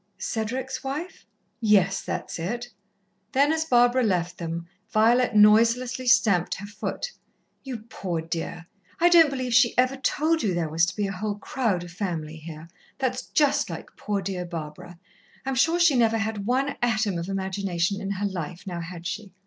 [0.17, 1.27] "Cedric's wife?"
[1.59, 2.69] "Yes, that's it."
[3.33, 7.11] Then, as Barbara left them, Violet noiselessly stamped her foot.
[7.63, 8.65] "You poor dear!
[8.99, 11.91] I don't believe she ever told you there was to be a whole crowd of
[11.91, 12.67] family here.
[12.97, 14.97] That's just like poor, dear Barbara!
[15.45, 19.35] I'm sure she never had one atom of imagination in her life, now had she?